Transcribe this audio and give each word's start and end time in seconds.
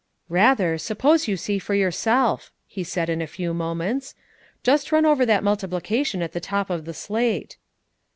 "Rather, 0.29 0.79
suppose 0.79 1.27
you 1.27 1.37
see 1.37 1.59
for 1.59 1.75
yourself," 1.75 2.51
he 2.65 2.83
said 2.83 3.07
in 3.07 3.21
a 3.21 3.27
few 3.27 3.53
moments. 3.53 4.15
"Just 4.63 4.91
run 4.91 5.05
over 5.05 5.27
that 5.27 5.43
multiplication 5.43 6.23
at 6.23 6.31
the 6.31 6.39
top 6.39 6.71
of 6.71 6.85
the 6.85 6.93
slate." 6.95 7.57